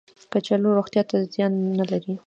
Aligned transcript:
کچالو 0.31 0.69
روغتیا 0.77 1.03
ته 1.09 1.17
زیان 1.33 1.53
نه 1.79 1.85
لري 1.91 2.13